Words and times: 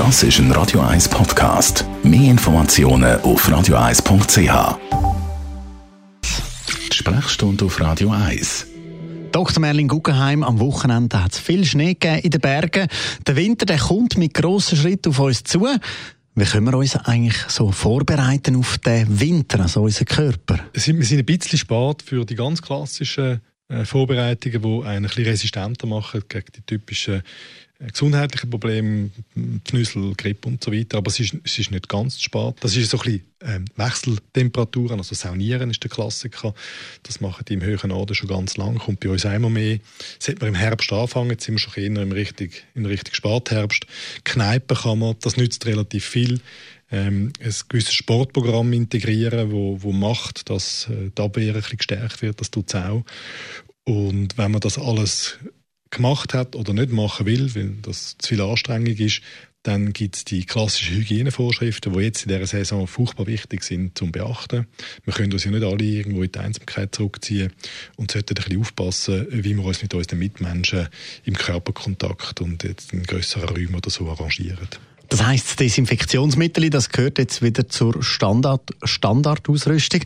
Das 0.00 0.22
ist 0.22 0.38
ein 0.38 0.50
Radio 0.52 0.80
1 0.80 1.10
Podcast. 1.10 1.84
Mehr 2.02 2.30
Informationen 2.30 3.20
auf 3.20 3.46
radio1.ch. 3.46 4.78
Sprechstunde 6.90 7.66
auf 7.66 7.78
Radio 7.78 8.10
1. 8.10 8.66
Dr. 9.30 9.60
Merlin 9.60 9.88
Guggenheim, 9.88 10.42
am 10.42 10.58
Wochenende 10.58 11.22
hat 11.22 11.32
es 11.32 11.38
viel 11.38 11.66
Schnee 11.66 11.92
gegeben 11.92 12.20
in 12.20 12.30
den 12.30 12.40
Bergen. 12.40 12.88
Der 13.26 13.36
Winter 13.36 13.66
der 13.66 13.76
kommt 13.76 14.16
mit 14.16 14.32
grossen 14.32 14.78
Schritten 14.78 15.10
auf 15.10 15.18
uns 15.18 15.44
zu. 15.44 15.68
Wie 16.34 16.44
können 16.44 16.64
wir 16.64 16.78
uns 16.78 16.96
eigentlich 16.96 17.36
so 17.48 17.70
vorbereiten 17.70 18.56
auf 18.56 18.78
den 18.78 19.20
Winter, 19.20 19.60
also 19.60 19.82
unseren 19.82 20.06
Körper? 20.06 20.60
Wir 20.72 20.80
sind 20.80 21.12
ein 21.12 21.26
bisschen 21.26 21.58
spät 21.58 22.00
für 22.02 22.24
die 22.24 22.36
ganz 22.36 22.62
klassischen 22.62 23.42
äh, 23.68 23.84
Vorbereitungen, 23.84 24.62
die 24.62 24.86
einen 24.86 24.96
ein 24.96 25.02
bisschen 25.02 25.24
resistenter 25.24 25.86
machen 25.86 26.22
gegen 26.26 26.52
die 26.56 26.62
typischen 26.62 27.22
gesundheitliche 27.80 28.46
Probleme, 28.46 29.10
Pfnüssel, 29.64 30.14
Grippe 30.14 30.48
und 30.48 30.62
so 30.62 30.72
weiter. 30.72 30.98
Aber 30.98 31.08
es 31.08 31.18
ist, 31.18 31.36
es 31.44 31.58
ist 31.58 31.70
nicht 31.70 31.88
ganz 31.88 32.20
spät. 32.20 32.54
Das 32.60 32.76
ist 32.76 32.90
so 32.90 32.98
ein 32.98 33.02
bisschen 33.04 33.22
ähm, 33.42 33.64
Wechseltemperaturen, 33.76 34.98
also 34.98 35.14
Saunieren 35.14 35.70
ist 35.70 35.82
der 35.82 35.90
Klassiker. 35.90 36.54
Das 37.02 37.20
machen 37.20 37.44
die 37.48 37.54
im 37.54 37.62
höheren 37.62 37.88
Norden 37.88 38.14
schon 38.14 38.28
ganz 38.28 38.56
lang, 38.56 38.78
kommt 38.78 39.00
bei 39.00 39.08
uns 39.08 39.24
einmal 39.24 39.50
mehr. 39.50 39.78
Sollte 40.18 40.40
man 40.40 40.50
im 40.50 40.54
Herbst 40.54 40.92
anfangen, 40.92 41.38
sind 41.38 41.54
wir 41.54 41.58
schon 41.58 41.74
eher 41.74 42.02
im 42.02 42.12
richtig, 42.12 42.66
im 42.74 42.84
richtig 42.84 43.16
Spätherbst. 43.16 43.86
Kneipen 44.24 44.76
kann 44.76 44.98
man, 44.98 45.16
das 45.22 45.36
nützt 45.36 45.64
relativ 45.66 46.04
viel. 46.04 46.40
Ähm, 46.92 47.32
ein 47.40 47.54
gewisses 47.68 47.94
Sportprogramm 47.94 48.72
integrieren, 48.72 49.52
wo, 49.52 49.80
wo 49.80 49.92
macht, 49.92 50.50
dass 50.50 50.88
äh, 50.90 51.10
die 51.16 51.22
Abwehr 51.22 51.54
ein 51.54 51.60
bisschen 51.60 51.78
gestärkt 51.78 52.20
wird, 52.20 52.40
das 52.40 52.50
tut 52.50 52.68
es 52.68 52.74
auch. 52.74 53.04
Und 53.84 54.36
wenn 54.36 54.50
man 54.50 54.60
das 54.60 54.76
alles 54.76 55.38
gemacht 55.90 56.34
hat 56.34 56.56
oder 56.56 56.72
nicht 56.72 56.90
machen 56.90 57.26
will, 57.26 57.54
weil 57.54 57.74
das 57.82 58.16
zu 58.18 58.28
viel 58.28 58.40
Anstrengung 58.40 58.96
ist, 58.96 59.22
dann 59.62 59.92
gibt 59.92 60.16
es 60.16 60.24
die 60.24 60.46
klassischen 60.46 60.96
Hygienevorschriften, 60.96 61.92
die 61.92 62.00
jetzt 62.00 62.22
in 62.22 62.30
dieser 62.30 62.46
Saison 62.46 62.86
furchtbar 62.86 63.26
wichtig 63.26 63.62
sind 63.62 63.96
zum 63.98 64.10
Beachten. 64.10 64.66
Wir 65.04 65.12
können 65.12 65.32
uns 65.32 65.44
ja 65.44 65.50
nicht 65.50 65.64
alle 65.64 65.84
irgendwo 65.84 66.22
in 66.22 66.32
die 66.32 66.38
Einsamkeit 66.38 66.94
zurückziehen 66.94 67.52
und 67.96 68.10
sollten 68.10 68.38
ein 68.38 68.42
bisschen 68.42 68.60
aufpassen, 68.60 69.26
wie 69.30 69.54
wir 69.54 69.64
uns 69.64 69.82
mit 69.82 69.92
unseren 69.92 70.18
Mitmenschen 70.18 70.88
im 71.24 71.34
Körperkontakt 71.34 72.40
und 72.40 72.62
jetzt 72.62 72.94
in 72.94 73.02
grösseren 73.02 73.50
Räumen 73.50 73.74
oder 73.74 73.90
so 73.90 74.08
arrangieren. 74.08 74.68
Das 75.10 75.26
das 75.48 75.56
Desinfektionsmittel, 75.56 76.70
das 76.70 76.88
gehört 76.88 77.18
jetzt 77.18 77.42
wieder 77.42 77.68
zur 77.68 78.00
Standard, 78.00 78.62
Standardausrüstung. 78.84 80.02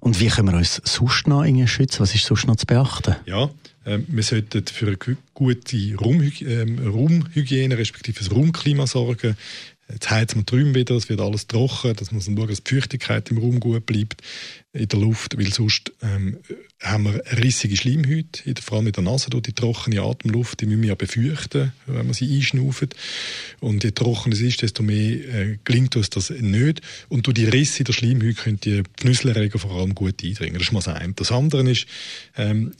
Und 0.00 0.18
wie 0.18 0.26
können 0.26 0.48
wir 0.48 0.58
uns 0.58 0.82
sonst 0.84 1.28
noch 1.28 1.44
schützen? 1.68 2.00
Was 2.00 2.12
ist 2.12 2.24
sonst 2.26 2.48
noch 2.48 2.56
zu 2.56 2.66
beachten? 2.66 3.14
Ja, 3.24 3.50
äh, 3.84 4.00
wir 4.08 4.22
sollten 4.24 4.66
für 4.66 4.88
eine 4.88 4.96
gute 5.32 5.94
Raumhygiene, 5.94 6.82
äh, 6.82 6.88
Raumhygiene 6.88 7.78
respektive 7.78 8.18
das 8.18 8.32
Raumklima 8.32 8.88
sorgen. 8.88 9.36
Jetzt 9.90 10.10
heizt 10.10 10.36
man 10.36 10.44
Räume 10.50 10.74
wieder, 10.74 10.94
es 10.96 11.08
wird 11.08 11.20
alles 11.20 11.46
trocken, 11.46 11.96
dass 11.96 12.12
man 12.12 12.20
schauen, 12.20 12.46
dass 12.46 12.62
die 12.62 12.74
Feuchtigkeit 12.74 13.30
im 13.30 13.38
Raum 13.38 13.58
gut 13.58 13.86
bleibt, 13.86 14.20
in 14.74 14.86
der 14.86 14.98
Luft, 14.98 15.38
weil 15.38 15.50
sonst 15.50 15.92
ähm, 16.02 16.38
haben 16.82 17.04
wir 17.04 17.22
rissige 17.42 17.74
Schleimhäute, 17.74 18.62
vor 18.62 18.78
allem 18.78 18.88
in 18.88 18.92
der 18.92 19.02
Nase, 19.02 19.30
durch 19.30 19.44
die 19.44 19.54
trockene 19.54 20.02
Atemluft, 20.02 20.60
die 20.60 20.66
müssen 20.66 20.82
wir 20.82 20.90
ja 20.90 20.94
befürchten, 20.94 21.72
wenn 21.86 22.04
man 22.04 22.12
sie 22.12 22.36
einschnaufen. 22.36 22.90
Und 23.60 23.82
je 23.82 23.92
trockener 23.92 24.34
es 24.34 24.42
ist, 24.42 24.60
desto 24.60 24.82
mehr 24.82 24.96
äh, 24.98 25.58
gelingt 25.64 25.96
uns 25.96 26.10
das 26.10 26.28
nicht. 26.28 26.82
Und 27.08 27.26
durch 27.26 27.34
die 27.34 27.46
Risse 27.46 27.82
der 27.82 27.94
Schleimhäute 27.94 28.34
können 28.34 28.60
die 28.60 28.82
Pfnüsselerreger 28.98 29.58
vor 29.58 29.72
allem 29.72 29.94
gut 29.94 30.22
eindringen. 30.22 30.54
Das 30.54 30.64
ist 30.64 30.72
mal 30.72 30.80
das 30.80 30.94
eine. 30.94 31.14
Das 31.14 31.32
andere 31.32 31.68
ist, 31.70 31.86
ähm, 32.36 32.72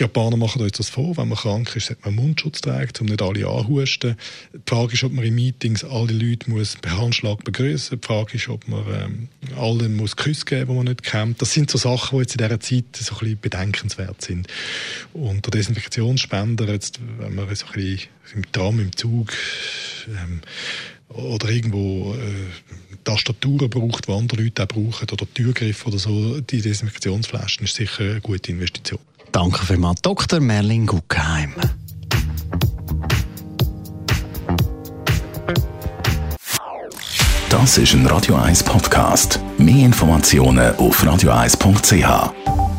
die 0.00 0.04
Japaner 0.04 0.38
machen 0.38 0.62
uns 0.62 0.72
das 0.72 0.88
vor, 0.88 1.16
wenn 1.18 1.28
man 1.28 1.36
krank 1.36 1.76
ist, 1.76 1.88
sollte 1.88 2.02
man 2.06 2.14
Mundschutz 2.14 2.62
tragen, 2.62 2.90
um 3.00 3.06
nicht 3.06 3.20
alle 3.20 3.46
anhusten. 3.46 4.16
Die 4.54 4.58
Frage 4.64 4.94
ist, 4.94 5.04
ob 5.04 5.12
man 5.12 5.24
in 5.26 5.34
Meetings 5.34 5.84
alle 5.84 6.12
Leute 6.12 6.48
muss 6.48 6.76
per 6.76 6.96
Handschlag 6.96 7.44
begrüßen. 7.44 8.00
Die 8.00 8.06
Frage 8.06 8.36
ist, 8.36 8.48
ob 8.48 8.66
man 8.66 8.84
ähm, 8.90 9.28
allen 9.58 9.96
muss 9.96 10.16
Küsse 10.16 10.46
geben, 10.46 10.70
die 10.70 10.76
man 10.76 10.84
nicht 10.86 11.02
kennt. 11.02 11.42
Das 11.42 11.52
sind 11.52 11.70
so 11.70 11.76
Sachen, 11.76 12.16
die 12.16 12.22
jetzt 12.22 12.32
in 12.32 12.38
dieser 12.38 12.60
Zeit 12.60 12.84
so 12.96 13.14
ein 13.14 13.18
bisschen 13.18 13.40
bedenkenswert 13.40 14.22
sind. 14.22 14.48
Und 15.12 15.44
der 15.44 15.50
Desinfektionsspender, 15.50 16.66
jetzt, 16.72 16.98
wenn 17.18 17.34
man 17.34 17.54
so 17.54 17.66
ein 17.66 17.72
bisschen 17.72 18.08
im 18.34 18.52
Tram, 18.52 18.80
im 18.80 18.96
Zug 18.96 19.34
ähm, 20.08 20.40
oder 21.08 21.50
irgendwo 21.50 22.14
äh, 22.14 22.96
Tastaturen 23.04 23.68
braucht, 23.68 24.08
die 24.08 24.12
andere 24.12 24.42
Leute 24.42 24.62
auch 24.62 24.68
brauchen, 24.68 25.10
oder 25.10 25.26
Türgriffe 25.34 25.88
oder 25.88 25.98
so, 25.98 26.40
die 26.40 26.62
Desinfektionsflaschen 26.62 27.64
ist 27.64 27.74
sicher 27.74 28.04
eine 28.04 28.20
gute 28.22 28.52
Investition. 28.52 29.00
Danke 29.32 29.64
vielmals, 29.64 30.00
Dr. 30.02 30.40
Merlin 30.40 30.86
Guggenheim. 30.86 31.54
Das 37.48 37.78
ist 37.78 37.94
ein 37.94 38.06
Radio 38.06 38.36
1 38.36 38.62
Podcast. 38.62 39.40
Mehr 39.58 39.86
Informationen 39.86 40.74
auf 40.76 41.02
radio1.ch. 41.02 42.69